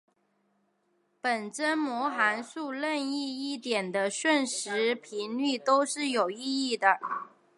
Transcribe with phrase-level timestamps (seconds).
[1.21, 6.97] 本征模函数任意一点的瞬时频率都是有意义的。